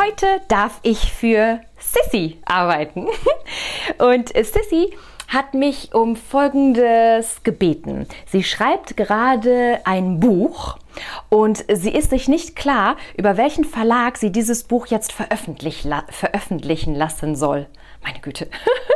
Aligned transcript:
Heute 0.00 0.40
darf 0.48 0.80
ich 0.82 1.12
für 1.12 1.60
Sissy 1.78 2.38
arbeiten. 2.46 3.06
Und 3.98 4.30
Sissy 4.30 4.96
hat 5.28 5.52
mich 5.52 5.94
um 5.94 6.16
Folgendes 6.16 7.42
gebeten. 7.42 8.06
Sie 8.24 8.42
schreibt 8.42 8.96
gerade 8.96 9.80
ein 9.84 10.18
Buch 10.18 10.78
und 11.28 11.64
sie 11.70 11.90
ist 11.90 12.10
sich 12.10 12.28
nicht 12.28 12.56
klar, 12.56 12.96
über 13.16 13.36
welchen 13.36 13.64
Verlag 13.64 14.16
sie 14.16 14.32
dieses 14.32 14.64
Buch 14.64 14.86
jetzt 14.86 15.12
veröffentlich 15.12 15.86
veröffentlichen 16.08 16.94
lassen 16.94 17.36
soll. 17.36 17.66
Meine 18.02 18.20
Güte. 18.20 18.48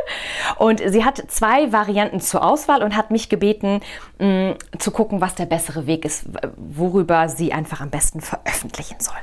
Und 0.57 0.81
sie 0.85 1.05
hat 1.05 1.23
zwei 1.29 1.71
Varianten 1.71 2.19
zur 2.19 2.43
Auswahl 2.43 2.83
und 2.83 2.95
hat 2.95 3.11
mich 3.11 3.29
gebeten, 3.29 3.81
mm, 4.19 4.51
zu 4.77 4.91
gucken, 4.91 5.21
was 5.21 5.35
der 5.35 5.45
bessere 5.45 5.87
Weg 5.87 6.05
ist, 6.05 6.25
worüber 6.55 7.29
sie 7.29 7.53
einfach 7.53 7.81
am 7.81 7.89
besten 7.89 8.21
veröffentlichen 8.21 8.99
soll. 8.99 9.17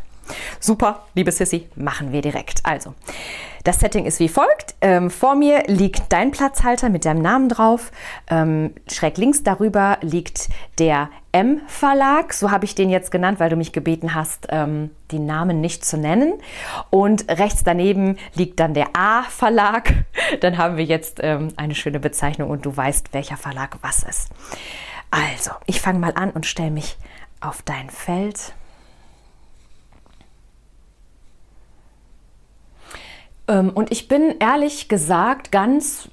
Super, 0.60 1.04
liebe 1.14 1.32
Sissy, 1.32 1.68
machen 1.74 2.12
wir 2.12 2.22
direkt. 2.22 2.64
Also, 2.64 2.94
das 3.64 3.78
Setting 3.78 4.06
ist 4.06 4.18
wie 4.18 4.28
folgt. 4.28 4.74
Ähm, 4.80 5.08
vor 5.08 5.36
mir 5.36 5.62
liegt 5.66 6.12
dein 6.12 6.32
Platzhalter 6.32 6.88
mit 6.88 7.04
deinem 7.04 7.22
Namen 7.22 7.48
drauf. 7.48 7.92
Ähm, 8.28 8.74
schräg 8.90 9.18
links 9.18 9.44
darüber 9.44 9.98
liegt 10.00 10.48
der 10.80 11.10
M-Verlag. 11.30 12.32
So 12.32 12.50
habe 12.50 12.64
ich 12.64 12.74
den 12.74 12.90
jetzt 12.90 13.12
genannt, 13.12 13.38
weil 13.38 13.50
du 13.50 13.56
mich 13.56 13.72
gebeten 13.72 14.14
hast, 14.14 14.48
ähm, 14.50 14.90
den 15.12 15.26
Namen 15.26 15.60
nicht 15.60 15.84
zu 15.84 15.96
nennen. 15.96 16.34
Und 16.90 17.28
rechts 17.28 17.62
daneben 17.62 18.18
liegt 18.34 18.58
dann 18.58 18.74
der 18.74 18.96
A-Verlag. 18.96 19.92
Dann 20.40 20.58
haben 20.58 20.76
wir 20.76 20.84
jetzt 20.84 21.20
ähm, 21.22 21.48
eine 21.56 21.74
schöne 21.74 22.00
Bezeichnung 22.00 22.50
und 22.50 22.66
du 22.66 22.76
weißt, 22.76 23.12
welcher 23.12 23.36
Verlag 23.36 23.78
was 23.82 24.02
ist. 24.02 24.30
Also, 25.10 25.52
ich 25.66 25.80
fange 25.80 25.98
mal 25.98 26.12
an 26.14 26.30
und 26.30 26.46
stelle 26.46 26.70
mich 26.70 26.96
auf 27.40 27.62
dein 27.62 27.90
Feld. 27.90 28.40
Ähm, 28.40 28.62
und 33.46 33.90
ich 33.90 34.08
bin 34.08 34.36
ehrlich 34.38 34.88
gesagt 34.88 35.52
ganz, 35.52 36.08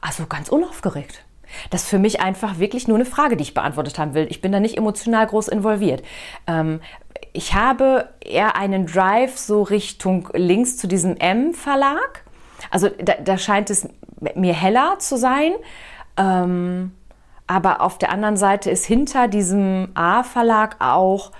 also 0.00 0.26
ganz 0.26 0.48
unaufgeregt. 0.48 1.24
Das 1.70 1.84
ist 1.84 1.88
für 1.88 1.98
mich 1.98 2.20
einfach 2.20 2.58
wirklich 2.58 2.88
nur 2.88 2.96
eine 2.96 3.04
Frage, 3.04 3.36
die 3.36 3.42
ich 3.42 3.54
beantwortet 3.54 3.98
haben 3.98 4.14
will. 4.14 4.26
Ich 4.28 4.40
bin 4.40 4.52
da 4.52 4.60
nicht 4.60 4.76
emotional 4.76 5.26
groß 5.26 5.48
involviert. 5.48 6.02
Ähm, 6.46 6.80
ich 7.32 7.54
habe 7.54 8.08
eher 8.20 8.56
einen 8.56 8.86
Drive 8.86 9.38
so 9.38 9.62
Richtung 9.62 10.28
links 10.34 10.76
zu 10.76 10.86
diesem 10.86 11.16
M-Verlag. 11.16 12.24
Also 12.70 12.88
da, 12.88 13.14
da, 13.14 13.38
scheint 13.38 13.70
es 13.70 13.88
mir 14.34 14.54
heller 14.54 14.98
zu 14.98 15.16
sein. 15.16 15.52
Ähm, 16.16 16.92
aber 17.46 17.80
auf 17.80 17.98
der 17.98 18.10
anderen 18.10 18.36
Seite 18.36 18.70
ist 18.70 18.84
hinter 18.86 19.28
diesem 19.28 19.90
A-Verlag 19.94 20.76
auch 20.78 21.32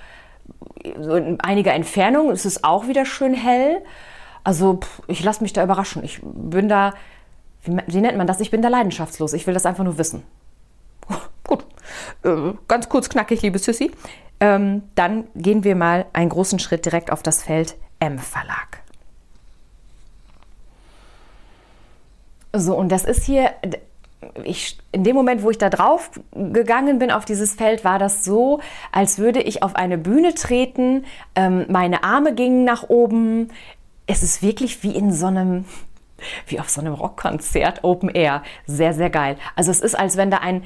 so 1.00 1.14
in 1.14 1.40
einiger 1.40 1.72
Entfernung, 1.72 2.30
es 2.30 2.44
ist 2.44 2.62
auch 2.62 2.88
wieder 2.88 3.06
schön 3.06 3.32
hell. 3.32 3.82
Also 4.44 4.78
ich 5.06 5.24
lasse 5.24 5.42
mich 5.42 5.54
da 5.54 5.64
überraschen. 5.64 6.04
Ich 6.04 6.20
bin 6.22 6.68
da, 6.68 6.92
wie, 7.62 7.78
wie, 7.86 8.00
nennt 8.00 8.18
man 8.18 8.26
das? 8.26 8.40
Ich 8.40 8.50
bin 8.50 8.62
da 8.62 8.68
leidenschaftslos. 8.68 9.32
Ich 9.32 9.46
will 9.46 9.54
das 9.54 9.66
einfach 9.66 9.84
nur 9.84 9.98
wissen. 9.98 10.22
Gut, 11.44 11.64
äh, 12.22 12.52
ganz 12.68 12.88
kurz 12.88 13.08
knackig, 13.08 13.42
liebe 13.42 13.58
Sissy. 13.58 13.90
Ähm, 14.40 14.82
dann 14.94 15.24
gehen 15.34 15.64
wir 15.64 15.74
mal 15.74 16.06
einen 16.12 16.28
großen 16.28 16.58
Schritt 16.58 16.84
direkt 16.84 17.10
auf 17.10 17.22
das 17.22 17.42
Feld 17.42 17.76
M-Verlag. 18.00 18.82
So, 22.52 22.76
und 22.76 22.90
das 22.90 23.04
ist 23.04 23.24
hier, 23.24 23.50
ich, 24.44 24.78
in 24.92 25.02
dem 25.04 25.16
Moment, 25.16 25.42
wo 25.42 25.50
ich 25.50 25.58
da 25.58 25.70
drauf 25.70 26.10
gegangen 26.32 26.98
bin 26.98 27.10
auf 27.10 27.24
dieses 27.24 27.54
Feld, 27.54 27.84
war 27.84 27.98
das 27.98 28.24
so, 28.24 28.60
als 28.92 29.18
würde 29.18 29.40
ich 29.40 29.62
auf 29.62 29.74
eine 29.76 29.98
Bühne 29.98 30.34
treten. 30.34 31.04
Ähm, 31.34 31.66
meine 31.68 32.04
Arme 32.04 32.34
gingen 32.34 32.64
nach 32.64 32.88
oben 32.88 33.48
es 34.06 34.22
ist 34.22 34.42
wirklich 34.42 34.82
wie 34.82 34.94
in 34.94 35.12
so 35.12 35.26
einem, 35.26 35.64
wie 36.46 36.60
auf 36.60 36.68
so 36.68 36.80
einem 36.80 36.94
Rockkonzert 36.94 37.84
Open 37.84 38.10
Air. 38.10 38.42
Sehr, 38.66 38.92
sehr 38.94 39.10
geil. 39.10 39.36
Also 39.56 39.70
es 39.70 39.80
ist, 39.80 39.94
als 39.98 40.16
wenn 40.16 40.30
da 40.30 40.38
ein, 40.38 40.62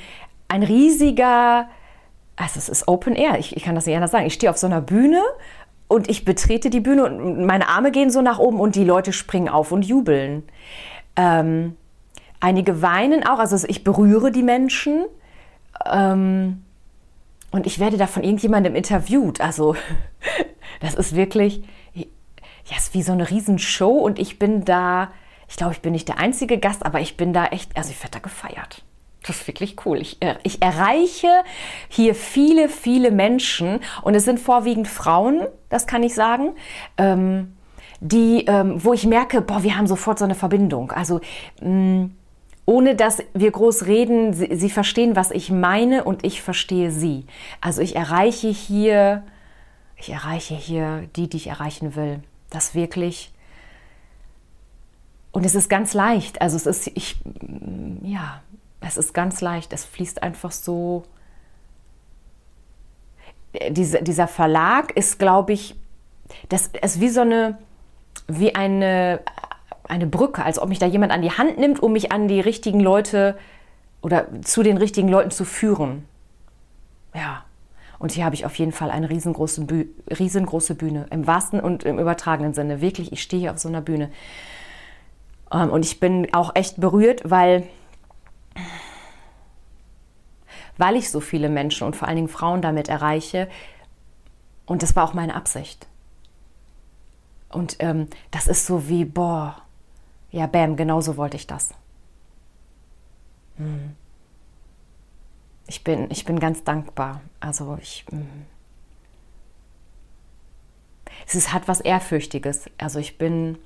ein 0.48 0.62
riesiger, 0.62 1.68
also 2.36 2.58
es 2.58 2.68
ist 2.68 2.88
Open 2.88 3.14
Air, 3.14 3.38
ich, 3.38 3.56
ich 3.56 3.62
kann 3.62 3.74
das 3.74 3.86
nicht 3.86 3.96
anders 3.96 4.10
sagen. 4.10 4.26
Ich 4.26 4.34
stehe 4.34 4.50
auf 4.50 4.58
so 4.58 4.66
einer 4.66 4.80
Bühne 4.80 5.22
und 5.86 6.08
ich 6.10 6.24
betrete 6.24 6.70
die 6.70 6.80
Bühne 6.80 7.04
und 7.04 7.46
meine 7.46 7.68
Arme 7.68 7.90
gehen 7.90 8.10
so 8.10 8.22
nach 8.22 8.38
oben 8.38 8.60
und 8.60 8.74
die 8.74 8.84
Leute 8.84 9.12
springen 9.12 9.48
auf 9.48 9.72
und 9.72 9.86
jubeln. 9.86 10.42
Ähm, 11.16 11.76
einige 12.40 12.82
weinen 12.82 13.26
auch, 13.26 13.38
also 13.38 13.66
ich 13.68 13.84
berühre 13.84 14.30
die 14.30 14.42
Menschen. 14.42 15.06
Ähm, 15.86 16.62
und 17.50 17.66
ich 17.66 17.78
werde 17.78 17.96
da 17.96 18.06
von 18.06 18.22
irgendjemandem 18.22 18.74
interviewt. 18.74 19.40
Also 19.40 19.74
das 20.80 20.94
ist 20.94 21.16
wirklich, 21.16 21.64
ja, 22.68 22.76
es 22.76 22.88
ist 22.88 22.94
wie 22.94 23.02
so 23.02 23.12
eine 23.12 23.30
Riesenshow 23.30 23.90
und 23.90 24.18
ich 24.18 24.38
bin 24.38 24.64
da, 24.64 25.10
ich 25.48 25.56
glaube, 25.56 25.72
ich 25.72 25.80
bin 25.80 25.92
nicht 25.92 26.08
der 26.08 26.18
einzige 26.18 26.58
Gast, 26.58 26.84
aber 26.84 27.00
ich 27.00 27.16
bin 27.16 27.32
da 27.32 27.46
echt, 27.46 27.76
also 27.76 27.90
ich 27.90 27.98
werde 28.02 28.12
da 28.12 28.18
gefeiert. 28.18 28.84
Das 29.26 29.36
ist 29.36 29.46
wirklich 29.48 29.76
cool. 29.84 29.98
Ich, 29.98 30.22
äh, 30.22 30.36
ich 30.42 30.62
erreiche 30.62 31.28
hier 31.88 32.14
viele, 32.14 32.68
viele 32.68 33.10
Menschen 33.10 33.80
und 34.02 34.14
es 34.14 34.24
sind 34.24 34.38
vorwiegend 34.38 34.86
Frauen, 34.86 35.46
das 35.70 35.86
kann 35.86 36.02
ich 36.02 36.14
sagen. 36.14 36.54
Ähm, 36.98 37.54
die, 38.00 38.44
ähm, 38.46 38.82
wo 38.84 38.92
ich 38.92 39.06
merke, 39.06 39.40
boah, 39.40 39.64
wir 39.64 39.76
haben 39.76 39.88
sofort 39.88 40.20
so 40.20 40.24
eine 40.24 40.36
Verbindung. 40.36 40.92
Also 40.92 41.20
mh, 41.60 41.70
mm, 41.70 42.14
ohne 42.64 42.94
dass 42.94 43.22
wir 43.32 43.50
groß 43.50 43.86
reden, 43.86 44.34
sie, 44.34 44.54
sie, 44.54 44.68
verstehen, 44.68 45.16
was 45.16 45.30
ich 45.30 45.50
meine 45.50 46.04
und 46.04 46.24
ich 46.24 46.42
verstehe 46.42 46.90
sie. 46.90 47.24
Also 47.62 47.80
ich 47.80 47.96
erreiche 47.96 48.48
hier, 48.48 49.24
ich 49.96 50.10
erreiche 50.10 50.54
hier 50.54 51.08
die, 51.16 51.30
die 51.30 51.38
ich 51.38 51.46
erreichen 51.46 51.96
will 51.96 52.20
das 52.50 52.74
wirklich. 52.74 53.32
Und 55.32 55.44
es 55.44 55.54
ist 55.54 55.68
ganz 55.68 55.94
leicht. 55.94 56.40
Also 56.40 56.56
es 56.56 56.66
ist, 56.66 56.86
ich, 56.94 57.20
ja, 58.02 58.42
es 58.80 58.96
ist 58.96 59.12
ganz 59.14 59.40
leicht. 59.40 59.72
Es 59.72 59.84
fließt 59.84 60.22
einfach 60.22 60.52
so. 60.52 61.04
Diese, 63.70 64.02
dieser 64.02 64.28
Verlag 64.28 64.92
ist, 64.96 65.18
glaube 65.18 65.52
ich, 65.52 65.74
das 66.48 66.70
ist 66.82 67.00
wie 67.00 67.08
so 67.08 67.22
eine, 67.22 67.58
wie 68.26 68.54
eine, 68.54 69.20
eine 69.84 70.06
Brücke, 70.06 70.44
als 70.44 70.58
ob 70.58 70.68
mich 70.68 70.78
da 70.78 70.86
jemand 70.86 71.12
an 71.12 71.22
die 71.22 71.32
Hand 71.32 71.58
nimmt, 71.58 71.80
um 71.82 71.92
mich 71.92 72.12
an 72.12 72.28
die 72.28 72.40
richtigen 72.40 72.80
Leute 72.80 73.38
oder 74.02 74.26
zu 74.42 74.62
den 74.62 74.76
richtigen 74.76 75.08
Leuten 75.08 75.30
zu 75.30 75.44
führen. 75.44 76.06
Ja. 77.14 77.44
Und 77.98 78.12
hier 78.12 78.24
habe 78.24 78.34
ich 78.34 78.46
auf 78.46 78.54
jeden 78.56 78.72
Fall 78.72 78.90
eine 78.90 79.10
riesengroße, 79.10 79.64
Büh 79.64 79.86
riesengroße 80.08 80.74
Bühne, 80.74 81.06
im 81.10 81.26
wahrsten 81.26 81.60
und 81.60 81.84
im 81.84 81.98
übertragenen 81.98 82.54
Sinne. 82.54 82.80
Wirklich, 82.80 83.12
ich 83.12 83.22
stehe 83.22 83.40
hier 83.40 83.52
auf 83.52 83.58
so 83.58 83.68
einer 83.68 83.80
Bühne. 83.80 84.10
Ähm, 85.52 85.70
und 85.70 85.84
ich 85.84 85.98
bin 85.98 86.32
auch 86.32 86.54
echt 86.54 86.80
berührt, 86.80 87.22
weil, 87.28 87.66
weil 90.76 90.96
ich 90.96 91.10
so 91.10 91.20
viele 91.20 91.48
Menschen 91.48 91.86
und 91.86 91.96
vor 91.96 92.06
allen 92.06 92.16
Dingen 92.16 92.28
Frauen 92.28 92.62
damit 92.62 92.88
erreiche. 92.88 93.48
Und 94.64 94.82
das 94.82 94.94
war 94.94 95.04
auch 95.04 95.14
meine 95.14 95.34
Absicht. 95.34 95.86
Und 97.50 97.76
ähm, 97.80 98.08
das 98.30 98.46
ist 98.46 98.66
so 98.66 98.88
wie, 98.88 99.04
boah, 99.04 99.56
ja, 100.30 100.46
bam, 100.46 100.76
genau 100.76 101.00
so 101.00 101.16
wollte 101.16 101.36
ich 101.36 101.46
das. 101.46 101.70
Hm 103.56 103.96
ich 105.68 105.84
bin, 105.84 106.10
ich 106.10 106.24
bin 106.24 106.40
ganz 106.40 106.64
dankbar. 106.64 107.20
Also 107.38 107.78
ich. 107.80 108.04
Mm. 108.10 108.24
Es 111.26 111.34
ist, 111.34 111.52
hat 111.52 111.68
was 111.68 111.80
Ehrfürchtiges. 111.80 112.70
Also 112.78 112.98
ich 112.98 113.18
bin 113.18 113.58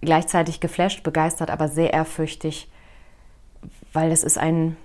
gleichzeitig 0.00 0.60
geflasht, 0.60 1.02
begeistert, 1.02 1.50
aber 1.50 1.68
sehr 1.68 1.92
ehrfürchtig, 1.92 2.70
weil 3.92 4.10
es 4.10 4.24
ist 4.24 4.38
ein, 4.38 4.76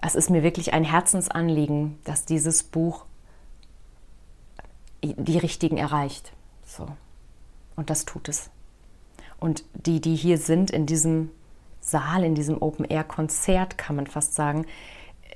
es 0.00 0.14
ist 0.14 0.28
mir 0.28 0.42
wirklich 0.42 0.72
ein 0.72 0.84
Herzensanliegen, 0.84 1.98
dass 2.04 2.24
dieses 2.24 2.62
Buch 2.62 3.04
die 5.02 5.38
Richtigen 5.38 5.76
erreicht. 5.76 6.32
So. 6.64 6.88
Und 7.76 7.90
das 7.90 8.04
tut 8.04 8.28
es. 8.28 8.50
Und 9.38 9.64
die, 9.74 10.00
die 10.00 10.16
hier 10.16 10.38
sind 10.38 10.70
in 10.72 10.86
diesem 10.86 11.30
Saal, 11.80 12.24
in 12.24 12.34
diesem 12.34 12.60
Open-Air-Konzert, 12.60 13.78
kann 13.78 13.96
man 13.96 14.06
fast 14.06 14.34
sagen, 14.34 14.66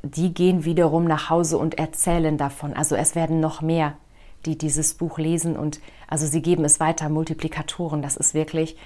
die 0.02 0.34
gehen 0.34 0.64
wiederum 0.64 1.04
nach 1.04 1.30
Hause 1.30 1.58
und 1.58 1.78
erzählen 1.78 2.36
davon. 2.36 2.74
Also 2.74 2.96
es 2.96 3.14
werden 3.14 3.40
noch 3.40 3.62
mehr, 3.62 3.94
die 4.46 4.58
dieses 4.58 4.94
Buch 4.94 5.18
lesen 5.18 5.56
und 5.56 5.80
also 6.08 6.26
sie 6.26 6.42
geben 6.42 6.64
es 6.64 6.80
weiter, 6.80 7.08
Multiplikatoren. 7.08 8.02
Das 8.02 8.16
ist 8.16 8.34
wirklich, 8.34 8.76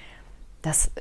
das, 0.61 0.91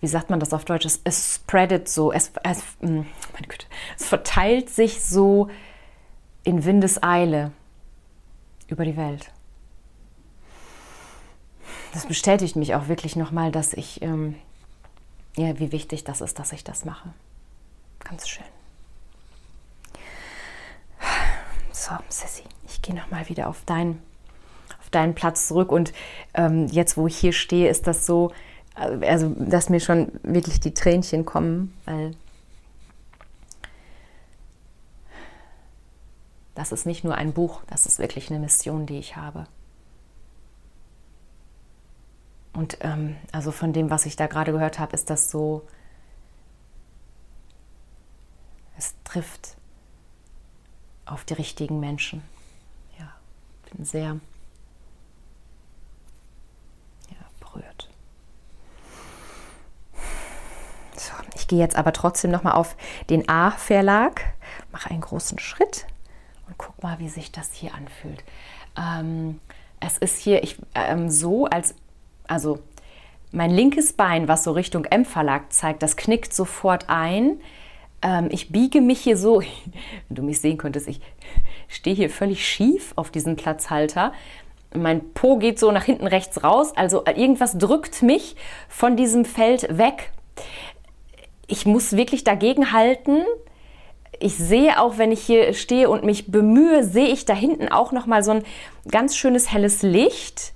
wie 0.00 0.08
sagt 0.08 0.30
man 0.30 0.40
das 0.40 0.52
auf 0.52 0.64
Deutsch? 0.64 0.84
Es, 0.84 1.00
es 1.04 1.36
spreadet 1.36 1.88
so, 1.88 2.12
es, 2.12 2.32
es, 2.42 2.62
hm, 2.80 3.06
Güte, 3.48 3.66
es 3.96 4.06
verteilt 4.06 4.68
sich 4.68 5.02
so 5.02 5.48
in 6.42 6.64
Windeseile 6.64 7.52
über 8.68 8.84
die 8.84 8.96
Welt. 8.96 9.30
Das 11.92 12.06
bestätigt 12.06 12.56
mich 12.56 12.74
auch 12.74 12.88
wirklich 12.88 13.16
nochmal, 13.16 13.50
dass 13.50 13.72
ich, 13.72 14.02
ähm, 14.02 14.34
ja, 15.36 15.58
wie 15.58 15.72
wichtig 15.72 16.04
das 16.04 16.20
ist, 16.20 16.38
dass 16.38 16.52
ich 16.52 16.64
das 16.64 16.84
mache. 16.84 17.12
Ganz 18.00 18.28
schön. 18.28 18.44
So, 21.72 21.92
Sissy, 22.08 22.42
ich 22.66 22.80
gehe 22.82 22.94
nochmal 22.94 23.28
wieder 23.28 23.48
auf, 23.48 23.62
dein, 23.66 24.00
auf 24.80 24.88
deinen 24.90 25.14
Platz 25.14 25.48
zurück. 25.48 25.70
Und 25.70 25.92
ähm, 26.34 26.66
jetzt, 26.68 26.96
wo 26.96 27.06
ich 27.06 27.16
hier 27.16 27.32
stehe, 27.32 27.68
ist 27.68 27.86
das 27.86 28.06
so, 28.06 28.32
äh, 28.76 29.06
also, 29.06 29.28
dass 29.38 29.68
mir 29.68 29.80
schon 29.80 30.10
wirklich 30.22 30.58
die 30.58 30.72
Tränchen 30.72 31.24
kommen, 31.24 31.76
weil 31.84 32.12
das 36.54 36.72
ist 36.72 36.86
nicht 36.86 37.04
nur 37.04 37.14
ein 37.14 37.34
Buch, 37.34 37.62
das 37.66 37.84
ist 37.84 37.98
wirklich 37.98 38.30
eine 38.30 38.40
Mission, 38.40 38.86
die 38.86 38.98
ich 38.98 39.16
habe. 39.16 39.46
Und 42.56 42.78
ähm, 42.80 43.16
also 43.32 43.52
von 43.52 43.74
dem, 43.74 43.90
was 43.90 44.06
ich 44.06 44.16
da 44.16 44.26
gerade 44.28 44.50
gehört 44.50 44.78
habe, 44.78 44.94
ist 44.94 45.10
das 45.10 45.30
so, 45.30 45.66
es 48.78 48.94
trifft 49.04 49.58
auf 51.04 51.26
die 51.26 51.34
richtigen 51.34 51.80
Menschen. 51.80 52.22
Ja, 52.98 53.14
bin 53.70 53.84
sehr 53.84 54.18
ja, 57.10 57.16
berührt. 57.40 57.90
So, 60.96 61.12
ich 61.34 61.48
gehe 61.48 61.58
jetzt 61.58 61.76
aber 61.76 61.92
trotzdem 61.92 62.30
noch 62.30 62.42
mal 62.42 62.54
auf 62.54 62.74
den 63.10 63.28
A-Verlag, 63.28 64.22
mache 64.72 64.88
einen 64.88 65.02
großen 65.02 65.38
Schritt 65.38 65.86
und 66.46 66.56
guck 66.56 66.82
mal, 66.82 67.00
wie 67.00 67.10
sich 67.10 67.30
das 67.30 67.52
hier 67.52 67.74
anfühlt. 67.74 68.24
Ähm, 68.78 69.40
es 69.78 69.98
ist 69.98 70.18
hier 70.18 70.42
ich, 70.42 70.58
ähm, 70.74 71.10
so, 71.10 71.44
als 71.44 71.74
also 72.28 72.58
mein 73.32 73.50
linkes 73.50 73.92
Bein, 73.92 74.28
was 74.28 74.44
so 74.44 74.52
Richtung 74.52 74.84
M-Verlag 74.84 75.52
zeigt, 75.52 75.82
das 75.82 75.96
knickt 75.96 76.32
sofort 76.34 76.86
ein 76.88 77.38
ähm, 78.02 78.28
ich 78.30 78.50
biege 78.50 78.80
mich 78.80 79.00
hier 79.00 79.16
so, 79.16 79.40
wenn 80.08 80.14
du 80.14 80.22
mich 80.22 80.40
sehen 80.40 80.58
könntest, 80.58 80.88
ich 80.88 81.00
stehe 81.68 81.96
hier 81.96 82.10
völlig 82.10 82.46
schief 82.46 82.92
auf 82.96 83.10
diesem 83.10 83.36
Platzhalter. 83.36 84.12
Mein 84.74 85.12
Po 85.14 85.38
geht 85.38 85.58
so 85.58 85.70
nach 85.72 85.84
hinten 85.84 86.06
rechts 86.06 86.42
raus, 86.44 86.72
also 86.76 87.04
irgendwas 87.06 87.56
drückt 87.58 88.02
mich 88.02 88.36
von 88.68 88.96
diesem 88.96 89.24
Feld 89.24 89.78
weg. 89.78 90.12
Ich 91.46 91.66
muss 91.66 91.96
wirklich 91.96 92.24
dagegen 92.24 92.72
halten. 92.72 93.22
Ich 94.18 94.36
sehe 94.36 94.80
auch, 94.80 94.98
wenn 94.98 95.12
ich 95.12 95.22
hier 95.22 95.54
stehe 95.54 95.88
und 95.88 96.04
mich 96.04 96.30
bemühe, 96.30 96.84
sehe 96.84 97.08
ich 97.08 97.24
da 97.24 97.34
hinten 97.34 97.68
auch 97.68 97.92
noch 97.92 98.06
mal 98.06 98.24
so 98.24 98.32
ein 98.32 98.42
ganz 98.90 99.16
schönes 99.16 99.52
helles 99.52 99.82
Licht 99.82 100.52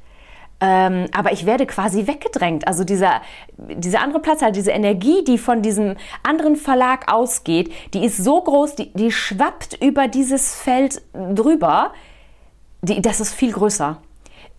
ähm, 0.60 1.06
aber 1.16 1.32
ich 1.32 1.46
werde 1.46 1.66
quasi 1.66 2.06
weggedrängt. 2.06 2.68
Also 2.68 2.84
dieser, 2.84 3.22
dieser 3.56 4.02
andere 4.02 4.20
Platz, 4.20 4.42
halt 4.42 4.56
diese 4.56 4.72
Energie, 4.72 5.24
die 5.24 5.38
von 5.38 5.62
diesem 5.62 5.96
anderen 6.22 6.56
Verlag 6.56 7.10
ausgeht, 7.10 7.72
die 7.94 8.04
ist 8.04 8.18
so 8.18 8.40
groß, 8.42 8.74
die, 8.74 8.92
die 8.92 9.10
schwappt 9.10 9.82
über 9.82 10.06
dieses 10.06 10.54
Feld 10.54 11.00
drüber. 11.14 11.92
Die, 12.82 13.00
das 13.00 13.20
ist 13.20 13.34
viel 13.34 13.52
größer. 13.52 14.02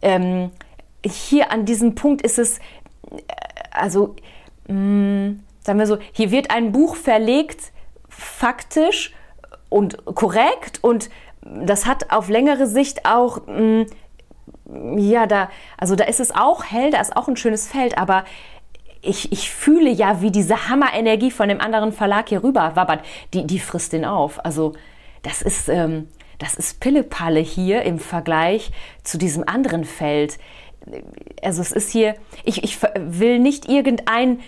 Ähm, 0.01 0.51
hier 1.05 1.51
an 1.51 1.65
diesem 1.65 1.93
Punkt 1.93 2.23
ist 2.23 2.39
es, 2.39 2.57
äh, 2.57 2.61
also, 3.71 4.15
mh, 4.67 4.73
mm, 4.75 5.43
sagen 5.63 5.79
wir 5.79 5.87
so, 5.87 5.99
hier 6.13 6.31
wird 6.31 6.49
ein 6.49 6.71
Buch 6.71 6.95
verlegt, 6.95 7.71
faktisch 8.09 9.13
und 9.69 10.03
korrekt 10.05 10.79
und 10.83 11.09
das 11.43 11.85
hat 11.85 12.11
auf 12.11 12.29
längere 12.29 12.67
Sicht 12.67 13.05
auch 13.05 13.45
mh, 13.47 13.83
mm, 13.83 13.85
ja, 14.97 15.27
da, 15.27 15.49
also 15.77 15.95
da 15.95 16.05
ist 16.05 16.19
es 16.19 16.33
auch 16.33 16.63
hell, 16.63 16.91
da 16.91 17.01
ist 17.01 17.15
auch 17.15 17.27
ein 17.27 17.37
schönes 17.37 17.67
Feld, 17.67 17.97
aber 17.97 18.23
ich, 19.01 19.31
ich 19.31 19.49
fühle 19.49 19.89
ja, 19.89 20.21
wie 20.21 20.31
diese 20.31 20.69
Hammerenergie 20.69 21.31
von 21.31 21.49
dem 21.49 21.59
anderen 21.59 21.91
Verlag 21.91 22.29
hier 22.29 22.43
rüber 22.43 22.75
wabbert. 22.75 23.03
Die, 23.33 23.45
die 23.47 23.59
frisst 23.59 23.93
den 23.93 24.05
auf. 24.05 24.43
Also 24.45 24.73
das 25.23 25.41
ist, 25.41 25.69
ähm, 25.69 26.07
das 26.37 26.55
ist 26.55 26.79
Pillepalle 26.79 27.39
hier 27.39 27.81
im 27.83 27.99
Vergleich 27.99 28.71
zu 29.03 29.17
diesem 29.17 29.47
anderen 29.47 29.85
Feld. 29.85 30.37
Also 31.41 31.61
es 31.61 31.71
ist 31.71 31.91
hier, 31.91 32.15
ich, 32.43 32.63
ich 32.63 32.77
will 32.95 33.39
nicht 33.39 33.69
irgendein 33.69 34.39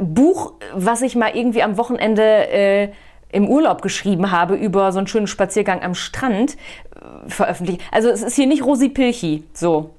Buch, 0.00 0.54
was 0.74 1.02
ich 1.02 1.16
mal 1.16 1.34
irgendwie 1.34 1.62
am 1.62 1.76
Wochenende 1.76 2.22
äh, 2.48 2.88
im 3.32 3.48
Urlaub 3.48 3.82
geschrieben 3.82 4.30
habe 4.30 4.54
über 4.54 4.92
so 4.92 4.98
einen 4.98 5.08
schönen 5.08 5.26
Spaziergang 5.26 5.82
am 5.82 5.94
Strand 5.94 6.56
äh, 6.94 7.28
veröffentlichen. 7.28 7.80
Also 7.90 8.08
es 8.10 8.22
ist 8.22 8.36
hier 8.36 8.46
nicht 8.46 8.64
Rosi 8.64 8.88
Pilchi, 8.88 9.44
so. 9.52 9.90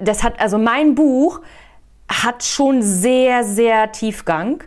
Das 0.00 0.22
hat, 0.22 0.40
also 0.40 0.58
mein 0.58 0.94
Buch 0.94 1.40
hat 2.08 2.44
schon 2.44 2.82
sehr, 2.82 3.44
sehr 3.44 3.92
Tiefgang 3.92 4.64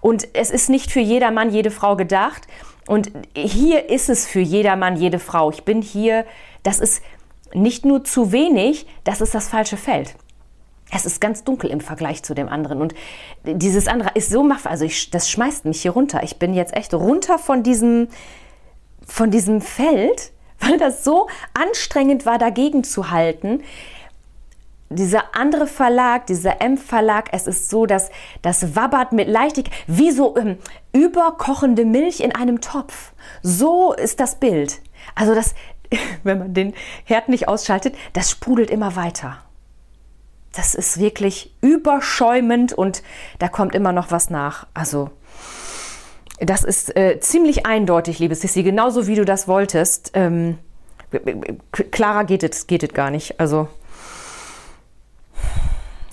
und 0.00 0.28
es 0.34 0.50
ist 0.50 0.70
nicht 0.70 0.90
für 0.90 1.00
jeder 1.00 1.30
Mann, 1.30 1.50
jede 1.50 1.70
Frau 1.70 1.96
gedacht. 1.96 2.46
Und 2.86 3.10
hier 3.34 3.88
ist 3.88 4.10
es 4.10 4.26
für 4.26 4.40
jeder 4.40 4.76
Mann, 4.76 4.96
jede 4.96 5.18
Frau. 5.18 5.50
Ich 5.50 5.64
bin 5.64 5.80
hier, 5.80 6.26
das 6.62 6.80
ist 6.80 7.02
nicht 7.54 7.84
nur 7.84 8.04
zu 8.04 8.30
wenig, 8.32 8.86
das 9.04 9.20
ist 9.20 9.34
das 9.34 9.48
falsche 9.48 9.76
Feld 9.76 10.14
es 10.94 11.04
ist 11.04 11.20
ganz 11.20 11.42
dunkel 11.44 11.70
im 11.70 11.80
Vergleich 11.80 12.22
zu 12.22 12.34
dem 12.34 12.48
anderen. 12.48 12.80
Und 12.80 12.94
dieses 13.44 13.88
andere 13.88 14.10
ist 14.14 14.30
so 14.30 14.42
machbar. 14.44 14.72
Also 14.72 14.84
ich, 14.84 15.10
das 15.10 15.28
schmeißt 15.28 15.64
mich 15.64 15.82
hier 15.82 15.90
runter. 15.90 16.22
Ich 16.22 16.38
bin 16.38 16.54
jetzt 16.54 16.74
echt 16.76 16.94
runter 16.94 17.38
von 17.38 17.62
diesem, 17.62 18.08
von 19.04 19.30
diesem 19.30 19.60
Feld, 19.60 20.30
weil 20.60 20.78
das 20.78 21.04
so 21.04 21.28
anstrengend 21.52 22.26
war, 22.26 22.38
dagegen 22.38 22.84
zu 22.84 23.10
halten. 23.10 23.62
Dieser 24.88 25.34
andere 25.34 25.66
Verlag, 25.66 26.26
dieser 26.26 26.60
M-Verlag, 26.60 27.30
es 27.32 27.48
ist 27.48 27.70
so, 27.70 27.86
dass 27.86 28.10
das 28.42 28.76
wabbert 28.76 29.12
mit 29.12 29.26
Leichtigkeit, 29.26 29.74
wie 29.88 30.12
so 30.12 30.36
ähm, 30.36 30.58
überkochende 30.92 31.84
Milch 31.84 32.20
in 32.20 32.32
einem 32.32 32.60
Topf. 32.60 33.12
So 33.42 33.92
ist 33.92 34.20
das 34.20 34.36
Bild. 34.36 34.80
Also 35.16 35.34
das, 35.34 35.56
wenn 36.22 36.38
man 36.38 36.54
den 36.54 36.74
Herd 37.04 37.28
nicht 37.28 37.48
ausschaltet, 37.48 37.96
das 38.12 38.30
sprudelt 38.30 38.70
immer 38.70 38.94
weiter 38.94 39.38
das 40.54 40.74
ist 40.74 40.98
wirklich 40.98 41.52
überschäumend 41.60 42.72
und 42.72 43.02
da 43.38 43.48
kommt 43.48 43.74
immer 43.74 43.92
noch 43.92 44.10
was 44.10 44.30
nach. 44.30 44.66
Also 44.72 45.10
das 46.38 46.64
ist 46.64 46.96
äh, 46.96 47.20
ziemlich 47.20 47.66
eindeutig, 47.66 48.18
liebe 48.18 48.34
Sissi, 48.34 48.62
genauso 48.62 49.06
wie 49.06 49.16
du 49.16 49.24
das 49.24 49.48
wolltest. 49.48 50.12
Ähm, 50.14 50.58
klarer 51.90 52.24
geht 52.24 52.42
es 52.42 52.66
geht 52.66 52.94
gar 52.94 53.10
nicht. 53.10 53.40
Also 53.40 53.68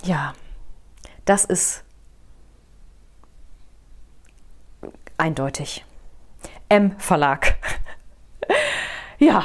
ja, 0.03 0.33
das 1.25 1.45
ist 1.45 1.83
eindeutig. 5.17 5.86
M 6.69 6.98
Verlag. 7.00 7.57
ja, 9.19 9.43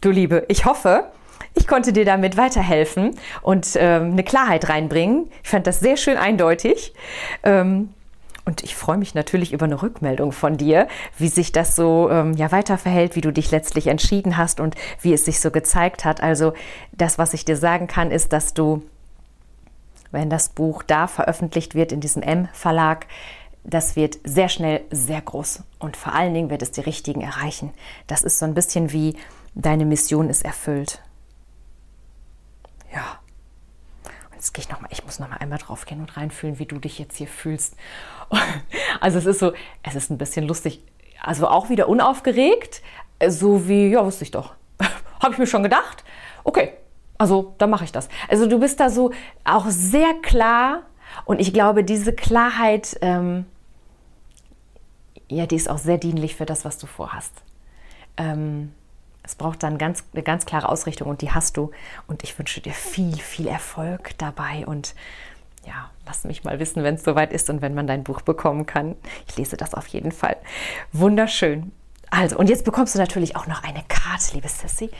du 0.00 0.10
Liebe, 0.10 0.44
ich 0.48 0.64
hoffe, 0.66 1.10
ich 1.56 1.66
konnte 1.66 1.92
dir 1.92 2.04
damit 2.04 2.36
weiterhelfen 2.36 3.16
und 3.42 3.70
ähm, 3.74 4.12
eine 4.12 4.22
Klarheit 4.22 4.68
reinbringen. 4.68 5.28
Ich 5.42 5.50
fand 5.50 5.66
das 5.66 5.80
sehr 5.80 5.96
schön 5.96 6.16
eindeutig. 6.16 6.94
Ähm, 7.42 7.88
und 8.44 8.62
ich 8.62 8.76
freue 8.76 8.96
mich 8.96 9.14
natürlich 9.14 9.52
über 9.52 9.64
eine 9.64 9.82
Rückmeldung 9.82 10.30
von 10.30 10.56
dir, 10.56 10.86
wie 11.18 11.26
sich 11.26 11.50
das 11.50 11.74
so 11.74 12.08
ähm, 12.08 12.34
ja, 12.34 12.52
weiter 12.52 12.78
wie 12.84 13.20
du 13.20 13.32
dich 13.32 13.50
letztlich 13.50 13.88
entschieden 13.88 14.36
hast 14.36 14.60
und 14.60 14.76
wie 15.00 15.12
es 15.12 15.24
sich 15.24 15.40
so 15.40 15.50
gezeigt 15.50 16.04
hat. 16.04 16.22
Also 16.22 16.52
das, 16.92 17.18
was 17.18 17.34
ich 17.34 17.44
dir 17.44 17.56
sagen 17.56 17.88
kann, 17.88 18.12
ist, 18.12 18.32
dass 18.32 18.54
du, 18.54 18.82
wenn 20.12 20.30
das 20.30 20.50
Buch 20.50 20.84
da 20.84 21.08
veröffentlicht 21.08 21.74
wird 21.74 21.90
in 21.90 22.00
diesem 22.00 22.22
M-Verlag, 22.22 23.06
das 23.64 23.96
wird 23.96 24.18
sehr 24.22 24.48
schnell 24.48 24.82
sehr 24.92 25.20
groß 25.20 25.64
und 25.80 25.96
vor 25.96 26.14
allen 26.14 26.32
Dingen 26.32 26.50
wird 26.50 26.62
es 26.62 26.70
die 26.70 26.82
Richtigen 26.82 27.22
erreichen. 27.22 27.72
Das 28.06 28.22
ist 28.22 28.38
so 28.38 28.44
ein 28.44 28.54
bisschen 28.54 28.92
wie 28.92 29.16
deine 29.56 29.86
Mission 29.86 30.30
ist 30.30 30.44
erfüllt. 30.44 31.02
Ja. 32.96 33.20
Und 34.30 34.36
jetzt 34.36 34.54
gehe 34.54 34.62
ich 34.62 34.70
nochmal, 34.70 34.90
ich 34.90 35.04
muss 35.04 35.18
nochmal 35.18 35.38
einmal 35.38 35.58
drauf 35.58 35.84
gehen 35.84 36.00
und 36.00 36.16
reinfühlen, 36.16 36.58
wie 36.58 36.66
du 36.66 36.78
dich 36.78 36.98
jetzt 36.98 37.16
hier 37.16 37.28
fühlst. 37.28 37.76
Also 38.98 39.18
es 39.18 39.26
ist 39.26 39.40
so, 39.40 39.52
es 39.82 39.94
ist 39.94 40.10
ein 40.10 40.16
bisschen 40.16 40.48
lustig. 40.48 40.82
Also 41.22 41.48
auch 41.48 41.68
wieder 41.68 41.88
unaufgeregt, 41.88 42.82
so 43.28 43.68
wie, 43.68 43.88
ja, 43.88 44.04
wusste 44.04 44.24
ich 44.24 44.30
doch. 44.30 44.54
Habe 45.22 45.34
ich 45.34 45.38
mir 45.38 45.46
schon 45.46 45.62
gedacht. 45.62 46.02
Okay, 46.42 46.72
also 47.18 47.54
dann 47.58 47.68
mache 47.68 47.84
ich 47.84 47.92
das. 47.92 48.08
Also 48.28 48.46
du 48.46 48.58
bist 48.58 48.80
da 48.80 48.88
so 48.88 49.12
auch 49.44 49.66
sehr 49.68 50.14
klar 50.22 50.82
und 51.26 51.40
ich 51.40 51.52
glaube, 51.52 51.84
diese 51.84 52.14
Klarheit, 52.14 52.96
ähm, 53.02 53.44
ja, 55.28 55.46
die 55.46 55.56
ist 55.56 55.68
auch 55.68 55.78
sehr 55.78 55.98
dienlich 55.98 56.36
für 56.36 56.46
das, 56.46 56.64
was 56.64 56.78
du 56.78 56.86
vorhast. 56.86 57.32
Ähm, 58.16 58.72
es 59.26 59.34
braucht 59.34 59.62
dann 59.62 59.76
ganz, 59.76 60.04
eine 60.12 60.22
ganz 60.22 60.46
klare 60.46 60.68
Ausrichtung 60.68 61.08
und 61.08 61.20
die 61.20 61.32
hast 61.32 61.56
du. 61.56 61.72
Und 62.06 62.22
ich 62.22 62.38
wünsche 62.38 62.60
dir 62.60 62.72
viel, 62.72 63.18
viel 63.18 63.48
Erfolg 63.48 64.16
dabei 64.18 64.64
und 64.66 64.94
ja, 65.66 65.90
lass 66.06 66.24
mich 66.24 66.44
mal 66.44 66.60
wissen, 66.60 66.84
wenn 66.84 66.94
es 66.94 67.02
soweit 67.02 67.32
ist 67.32 67.50
und 67.50 67.60
wenn 67.60 67.74
man 67.74 67.88
dein 67.88 68.04
Buch 68.04 68.22
bekommen 68.22 68.66
kann. 68.66 68.94
Ich 69.28 69.36
lese 69.36 69.56
das 69.56 69.74
auf 69.74 69.88
jeden 69.88 70.12
Fall. 70.12 70.36
Wunderschön. 70.92 71.72
Also, 72.08 72.38
und 72.38 72.48
jetzt 72.48 72.64
bekommst 72.64 72.94
du 72.94 73.00
natürlich 73.00 73.34
auch 73.34 73.48
noch 73.48 73.64
eine 73.64 73.82
Karte, 73.88 74.34
liebe 74.34 74.48
Sissy. 74.48 74.90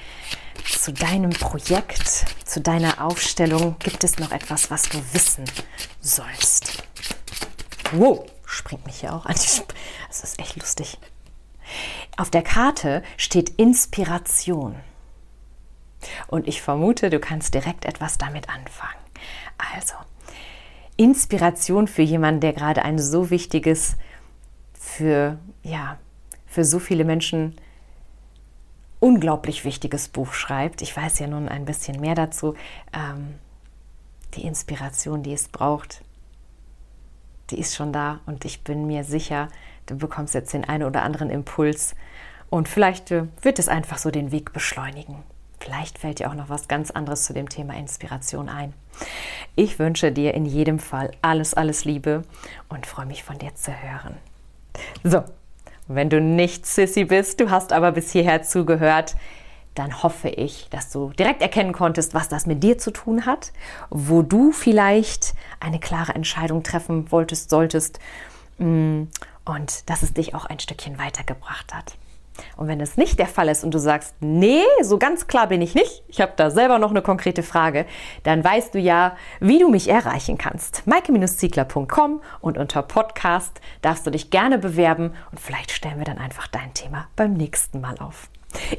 Zu 0.64 0.92
deinem 0.92 1.30
Projekt, 1.30 2.26
zu 2.44 2.60
deiner 2.60 3.00
Aufstellung 3.04 3.76
gibt 3.78 4.02
es 4.02 4.18
noch 4.18 4.32
etwas, 4.32 4.72
was 4.72 4.88
du 4.88 4.98
wissen 5.12 5.44
sollst. 6.00 6.82
Wow, 7.92 8.26
springt 8.44 8.84
mich 8.86 8.96
hier 9.00 9.14
auch 9.14 9.24
an. 9.24 9.34
Das 10.08 10.24
ist 10.24 10.40
echt 10.40 10.56
lustig. 10.56 10.98
Auf 12.16 12.30
der 12.30 12.42
Karte 12.42 13.02
steht 13.16 13.50
Inspiration. 13.50 14.76
Und 16.28 16.46
ich 16.46 16.62
vermute, 16.62 17.10
du 17.10 17.18
kannst 17.18 17.54
direkt 17.54 17.84
etwas 17.84 18.18
damit 18.18 18.48
anfangen. 18.48 19.00
Also, 19.74 19.94
Inspiration 20.96 21.88
für 21.88 22.02
jemanden, 22.02 22.40
der 22.40 22.52
gerade 22.52 22.82
ein 22.82 22.98
so 22.98 23.30
wichtiges, 23.30 23.96
für, 24.72 25.38
ja, 25.62 25.98
für 26.46 26.64
so 26.64 26.78
viele 26.78 27.04
Menschen 27.04 27.56
unglaublich 29.00 29.64
wichtiges 29.64 30.08
Buch 30.08 30.32
schreibt. 30.32 30.82
Ich 30.82 30.96
weiß 30.96 31.18
ja 31.18 31.26
nun 31.26 31.48
ein 31.48 31.64
bisschen 31.64 32.00
mehr 32.00 32.14
dazu. 32.14 32.54
Ähm, 32.92 33.34
die 34.34 34.46
Inspiration, 34.46 35.22
die 35.22 35.32
es 35.32 35.48
braucht, 35.48 36.02
die 37.50 37.58
ist 37.58 37.76
schon 37.76 37.92
da 37.92 38.20
und 38.26 38.44
ich 38.44 38.64
bin 38.64 38.86
mir 38.86 39.04
sicher, 39.04 39.48
du 39.86 39.96
bekommst 39.96 40.34
jetzt 40.34 40.52
den 40.52 40.64
einen 40.64 40.84
oder 40.84 41.02
anderen 41.02 41.30
Impuls 41.30 41.94
und 42.50 42.68
vielleicht 42.68 43.10
äh, 43.10 43.24
wird 43.42 43.58
es 43.58 43.68
einfach 43.68 43.98
so 43.98 44.10
den 44.10 44.32
Weg 44.32 44.52
beschleunigen. 44.52 45.22
Vielleicht 45.58 45.98
fällt 45.98 46.18
dir 46.18 46.30
auch 46.30 46.34
noch 46.34 46.48
was 46.48 46.68
ganz 46.68 46.90
anderes 46.90 47.24
zu 47.24 47.32
dem 47.32 47.48
Thema 47.48 47.74
Inspiration 47.74 48.48
ein. 48.48 48.72
Ich 49.56 49.78
wünsche 49.78 50.12
dir 50.12 50.34
in 50.34 50.44
jedem 50.44 50.78
Fall 50.78 51.10
alles, 51.22 51.54
alles 51.54 51.84
Liebe 51.84 52.22
und 52.68 52.86
freue 52.86 53.06
mich 53.06 53.24
von 53.24 53.38
dir 53.38 53.54
zu 53.54 53.72
hören. 53.72 54.16
So, 55.02 55.24
wenn 55.88 56.10
du 56.10 56.20
nicht 56.20 56.66
Sissy 56.66 57.04
bist, 57.04 57.40
du 57.40 57.50
hast 57.50 57.72
aber 57.72 57.92
bis 57.92 58.10
hierher 58.10 58.42
zugehört, 58.42 59.16
dann 59.74 60.02
hoffe 60.02 60.28
ich, 60.28 60.68
dass 60.70 60.90
du 60.90 61.10
direkt 61.10 61.42
erkennen 61.42 61.72
konntest, 61.72 62.14
was 62.14 62.28
das 62.28 62.46
mit 62.46 62.62
dir 62.62 62.78
zu 62.78 62.90
tun 62.90 63.26
hat, 63.26 63.52
wo 63.90 64.22
du 64.22 64.52
vielleicht 64.52 65.34
eine 65.60 65.78
klare 65.78 66.14
Entscheidung 66.14 66.62
treffen 66.62 67.10
wolltest, 67.12 67.50
solltest 67.50 68.00
mm, 68.58 69.02
und 69.46 69.88
dass 69.88 70.02
es 70.02 70.12
dich 70.12 70.34
auch 70.34 70.44
ein 70.44 70.60
Stückchen 70.60 70.98
weitergebracht 70.98 71.72
hat. 71.74 71.96
Und 72.56 72.68
wenn 72.68 72.80
es 72.80 72.96
nicht 72.96 73.18
der 73.18 73.26
Fall 73.26 73.48
ist 73.48 73.64
und 73.64 73.72
du 73.72 73.78
sagst, 73.78 74.14
nee, 74.20 74.62
so 74.82 74.98
ganz 74.98 75.26
klar 75.26 75.46
bin 75.46 75.62
ich 75.62 75.74
nicht, 75.74 76.02
ich 76.08 76.20
habe 76.20 76.32
da 76.36 76.50
selber 76.50 76.78
noch 76.78 76.90
eine 76.90 77.02
konkrete 77.02 77.42
Frage, 77.42 77.86
dann 78.24 78.44
weißt 78.44 78.74
du 78.74 78.78
ja, 78.78 79.16
wie 79.40 79.58
du 79.58 79.68
mich 79.68 79.88
erreichen 79.88 80.38
kannst. 80.38 80.86
maike-ziegler.com 80.86 82.20
und 82.40 82.58
unter 82.58 82.82
Podcast 82.82 83.60
darfst 83.82 84.06
du 84.06 84.10
dich 84.10 84.30
gerne 84.30 84.58
bewerben 84.58 85.12
und 85.30 85.40
vielleicht 85.40 85.70
stellen 85.70 85.98
wir 85.98 86.04
dann 86.04 86.18
einfach 86.18 86.46
dein 86.46 86.74
Thema 86.74 87.08
beim 87.16 87.34
nächsten 87.34 87.80
Mal 87.80 87.96
auf. 87.98 88.28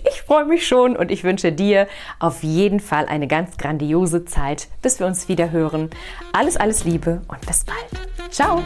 Ich 0.10 0.24
freue 0.24 0.46
mich 0.46 0.68
schon 0.68 0.96
und 0.96 1.12
ich 1.12 1.24
wünsche 1.24 1.52
dir 1.52 1.88
auf 2.20 2.42
jeden 2.42 2.80
Fall 2.80 3.06
eine 3.06 3.28
ganz 3.28 3.58
grandiose 3.58 4.26
Zeit, 4.26 4.70
bis 4.82 5.00
wir 5.00 5.06
uns 5.06 5.30
wieder 5.30 5.52
hören. 5.52 5.92
Alles, 6.34 6.58
alles 6.58 6.84
Liebe 6.84 7.22
und 7.28 7.46
bis 7.46 7.64
bald. 7.64 8.32
Ciao! 8.32 8.64